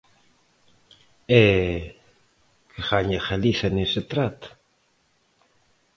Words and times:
E 1.41 1.41
¿que 2.69 2.79
gaña 2.89 3.19
Galiza 3.27 3.67
nese 3.75 4.01
trato? 4.11 4.49